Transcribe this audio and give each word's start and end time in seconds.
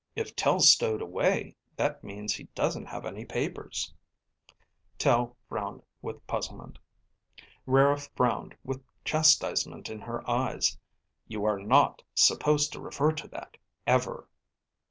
If 0.15 0.35
Tel 0.35 0.61
stowed 0.61 1.03
away, 1.03 1.55
that 1.75 2.03
means 2.03 2.33
he 2.33 2.45
doesn't 2.55 2.87
have 2.87 3.05
any 3.05 3.23
papers." 3.23 3.93
Tel 4.97 5.37
frowned 5.47 5.83
with 6.01 6.25
puzzlement. 6.25 6.79
Rara 7.67 7.99
frowned 7.99 8.57
with 8.63 8.81
chastisement 9.05 9.91
in 9.91 9.99
her 10.01 10.27
eyes. 10.27 10.75
"You 11.27 11.45
are 11.45 11.59
not 11.59 12.01
supposed 12.15 12.73
to 12.73 12.81
refer 12.81 13.11
to 13.11 13.27
that, 13.27 13.57
ever." 13.85 14.27